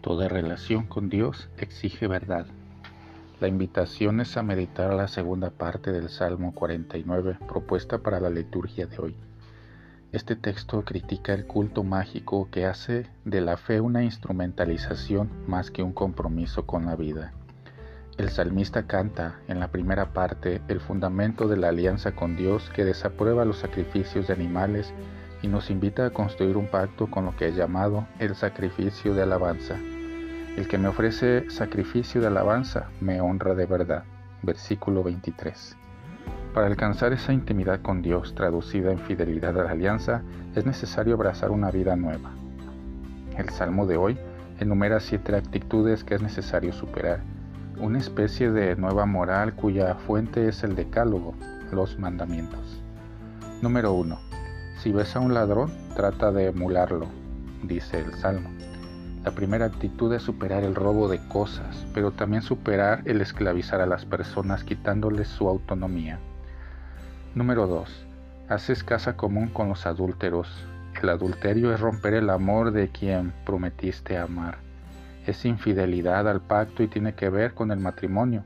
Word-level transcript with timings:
Toda 0.00 0.28
relación 0.28 0.86
con 0.86 1.10
Dios 1.10 1.50
exige 1.58 2.06
verdad. 2.06 2.46
La 3.38 3.48
invitación 3.48 4.20
es 4.20 4.36
a 4.38 4.42
meditar 4.42 4.94
la 4.94 5.08
segunda 5.08 5.50
parte 5.50 5.92
del 5.92 6.08
Salmo 6.08 6.54
49 6.54 7.38
propuesta 7.46 7.98
para 7.98 8.18
la 8.18 8.30
liturgia 8.30 8.86
de 8.86 8.98
hoy. 8.98 9.16
Este 10.12 10.36
texto 10.36 10.84
critica 10.86 11.34
el 11.34 11.46
culto 11.46 11.84
mágico 11.84 12.48
que 12.50 12.64
hace 12.64 13.08
de 13.26 13.42
la 13.42 13.58
fe 13.58 13.82
una 13.82 14.02
instrumentalización 14.02 15.30
más 15.46 15.70
que 15.70 15.82
un 15.82 15.92
compromiso 15.92 16.66
con 16.66 16.86
la 16.86 16.96
vida. 16.96 17.34
El 18.16 18.30
salmista 18.30 18.86
canta 18.86 19.40
en 19.48 19.60
la 19.60 19.68
primera 19.68 20.14
parte 20.14 20.62
el 20.68 20.80
fundamento 20.80 21.46
de 21.46 21.58
la 21.58 21.68
alianza 21.68 22.12
con 22.12 22.36
Dios 22.36 22.70
que 22.74 22.86
desaprueba 22.86 23.44
los 23.44 23.58
sacrificios 23.58 24.28
de 24.28 24.32
animales 24.32 24.94
y 25.42 25.48
nos 25.48 25.70
invita 25.70 26.06
a 26.06 26.10
construir 26.10 26.56
un 26.56 26.66
pacto 26.66 27.06
con 27.06 27.24
lo 27.24 27.36
que 27.36 27.48
es 27.48 27.56
llamado 27.56 28.06
el 28.18 28.34
sacrificio 28.34 29.14
de 29.14 29.22
alabanza. 29.22 29.76
El 30.56 30.68
que 30.68 30.78
me 30.78 30.88
ofrece 30.88 31.48
sacrificio 31.50 32.20
de 32.20 32.26
alabanza 32.26 32.88
me 33.00 33.20
honra 33.20 33.54
de 33.54 33.66
verdad. 33.66 34.04
Versículo 34.42 35.02
23. 35.02 35.76
Para 36.54 36.66
alcanzar 36.66 37.12
esa 37.12 37.32
intimidad 37.32 37.80
con 37.82 38.02
Dios 38.02 38.34
traducida 38.34 38.90
en 38.90 38.98
fidelidad 38.98 39.58
a 39.58 39.64
la 39.64 39.70
alianza, 39.70 40.22
es 40.54 40.66
necesario 40.66 41.14
abrazar 41.14 41.50
una 41.50 41.70
vida 41.70 41.96
nueva. 41.96 42.30
El 43.36 43.48
Salmo 43.50 43.86
de 43.86 43.96
hoy 43.96 44.18
enumera 44.58 45.00
siete 45.00 45.36
actitudes 45.36 46.04
que 46.04 46.16
es 46.16 46.22
necesario 46.22 46.72
superar 46.72 47.20
una 47.80 47.98
especie 47.98 48.50
de 48.50 48.76
nueva 48.76 49.06
moral 49.06 49.54
cuya 49.54 49.94
fuente 49.94 50.48
es 50.48 50.62
el 50.64 50.76
decálogo, 50.76 51.34
los 51.72 51.98
mandamientos. 51.98 52.82
Número 53.62 53.94
1. 53.94 54.29
Si 54.82 54.92
ves 54.92 55.14
a 55.14 55.20
un 55.20 55.34
ladrón, 55.34 55.70
trata 55.94 56.32
de 56.32 56.48
emularlo, 56.48 57.06
dice 57.62 58.00
el 58.00 58.14
Salmo. 58.14 58.50
La 59.24 59.30
primera 59.30 59.66
actitud 59.66 60.12
es 60.14 60.22
superar 60.22 60.64
el 60.64 60.74
robo 60.74 61.08
de 61.08 61.18
cosas, 61.28 61.86
pero 61.94 62.10
también 62.12 62.42
superar 62.42 63.02
el 63.04 63.20
esclavizar 63.20 63.80
a 63.80 63.86
las 63.86 64.04
personas 64.04 64.64
quitándoles 64.64 65.28
su 65.28 65.48
autonomía. 65.48 66.18
Número 67.34 67.66
2. 67.66 68.06
Haces 68.48 68.82
casa 68.82 69.16
común 69.16 69.48
con 69.48 69.68
los 69.68 69.86
adúlteros. 69.86 70.48
El 71.00 71.10
adulterio 71.10 71.72
es 71.72 71.80
romper 71.80 72.14
el 72.14 72.30
amor 72.30 72.72
de 72.72 72.88
quien 72.88 73.32
prometiste 73.44 74.18
amar 74.18 74.70
es 75.26 75.44
infidelidad 75.44 76.28
al 76.28 76.40
pacto 76.40 76.82
y 76.82 76.88
tiene 76.88 77.14
que 77.14 77.28
ver 77.28 77.54
con 77.54 77.70
el 77.70 77.78
matrimonio, 77.78 78.44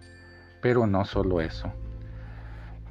pero 0.61 0.87
no 0.87 1.05
solo 1.05 1.41
eso. 1.41 1.73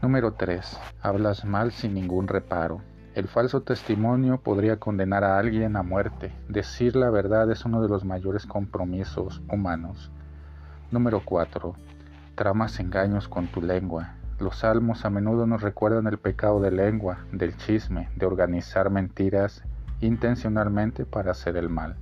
Número 0.02 0.34
3. 0.34 0.80
Hablas 1.02 1.46
mal 1.46 1.72
sin 1.72 1.94
ningún 1.94 2.28
reparo. 2.28 2.82
El 3.16 3.28
falso 3.28 3.62
testimonio 3.62 4.40
podría 4.40 4.78
condenar 4.78 5.24
a 5.24 5.38
alguien 5.38 5.76
a 5.76 5.84
muerte. 5.84 6.32
Decir 6.50 6.96
la 6.96 7.12
verdad 7.12 7.52
es 7.52 7.64
uno 7.64 7.84
de 7.84 7.88
los 7.88 8.04
mayores 8.06 8.48
compromisos 8.48 9.44
humanos. 9.52 10.10
Número 10.90 11.22
4. 11.24 11.76
Tramas 12.34 12.80
engaños 12.80 13.28
con 13.28 13.46
tu 13.46 13.62
lengua. 13.62 14.16
Los 14.40 14.58
salmos 14.58 15.06
a 15.06 15.12
menudo 15.12 15.46
nos 15.46 15.62
recuerdan 15.62 16.08
el 16.08 16.18
pecado 16.18 16.60
de 16.60 16.72
lengua, 16.72 17.20
del 17.32 17.56
chisme, 17.56 18.10
de 18.16 18.26
organizar 18.26 18.90
mentiras 18.90 19.62
intencionalmente 20.02 21.06
para 21.06 21.32
hacer 21.32 21.56
el 21.56 21.70
mal. 21.70 21.96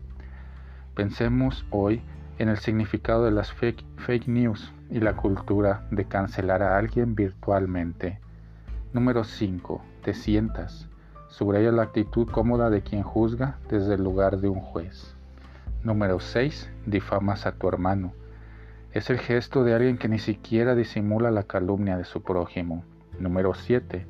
Pensemos 0.95 1.65
hoy 1.71 2.01
en 2.39 2.47
el 2.47 2.57
significado 2.57 3.25
de 3.25 3.31
las 3.31 3.51
fake, 3.51 3.83
news 4.27 4.71
y 4.89 5.01
la 5.01 5.17
cultura 5.17 5.85
de 5.91 6.05
cancelar 6.05 6.63
a 6.63 6.77
alguien 6.77 7.15
virtualmente. 7.15 8.21
Número 8.93 9.25
5. 9.25 9.83
Te 10.03 10.13
sientas. 10.13 10.87
Subraya 11.31 11.71
la 11.71 11.83
actitud 11.83 12.29
cómoda 12.29 12.69
de 12.69 12.81
quien 12.81 13.03
juzga 13.03 13.55
desde 13.69 13.93
el 13.93 14.03
lugar 14.03 14.39
de 14.39 14.49
un 14.49 14.59
juez. 14.59 15.15
Número 15.81 16.19
6. 16.19 16.69
Difamas 16.85 17.45
a 17.45 17.53
tu 17.53 17.69
hermano. 17.69 18.11
Es 18.91 19.09
el 19.09 19.17
gesto 19.17 19.63
de 19.63 19.73
alguien 19.73 19.97
que 19.97 20.09
ni 20.09 20.19
siquiera 20.19 20.75
disimula 20.75 21.31
la 21.31 21.43
calumnia 21.43 21.95
de 21.97 22.03
su 22.03 22.21
prójimo. 22.21 22.83
Número 23.17 23.53
7. 23.53 24.05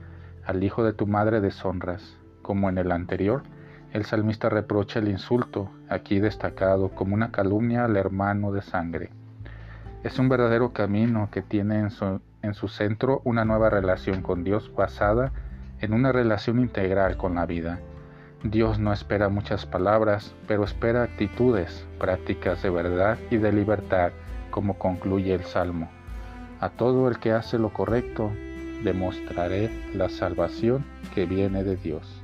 Al 0.47 0.63
hijo 0.63 0.83
de 0.83 0.93
tu 0.93 1.05
madre 1.05 1.41
deshonras. 1.41 2.17
Como 2.41 2.69
en 2.69 2.79
el 2.79 2.91
anterior, 2.91 3.43
el 3.93 4.03
salmista 4.05 4.49
reprocha 4.49 4.97
el 4.97 5.07
insulto, 5.07 5.69
aquí 5.89 6.19
destacado 6.19 6.89
como 6.89 7.13
una 7.13 7.31
calumnia 7.31 7.85
al 7.85 7.97
hermano 7.97 8.51
de 8.51 8.63
sangre. 8.63 9.11
Es 10.03 10.17
un 10.17 10.27
verdadero 10.27 10.73
camino 10.73 11.29
que 11.31 11.43
tiene 11.43 11.81
en 11.81 11.91
su, 11.91 12.19
en 12.41 12.55
centro 12.55 13.21
una 13.25 13.45
nueva 13.45 13.69
relación 13.69 14.23
con 14.23 14.43
Dios 14.43 14.73
basada 14.73 15.31
en 15.81 15.93
una 15.93 16.11
relación 16.11 16.59
integral 16.59 17.17
con 17.17 17.35
la 17.35 17.45
vida. 17.45 17.79
Dios 18.43 18.79
no 18.79 18.93
espera 18.93 19.29
muchas 19.29 19.65
palabras, 19.65 20.33
pero 20.47 20.63
espera 20.63 21.03
actitudes, 21.03 21.85
prácticas 21.99 22.63
de 22.63 22.69
verdad 22.69 23.17
y 23.29 23.37
de 23.37 23.51
libertad, 23.51 24.11
como 24.49 24.77
concluye 24.79 25.33
el 25.33 25.43
Salmo. 25.43 25.89
A 26.59 26.69
todo 26.69 27.07
el 27.07 27.19
que 27.19 27.31
hace 27.31 27.57
lo 27.57 27.73
correcto, 27.73 28.31
demostraré 28.83 29.69
la 29.93 30.09
salvación 30.09 30.85
que 31.13 31.25
viene 31.25 31.63
de 31.63 31.75
Dios. 31.75 32.23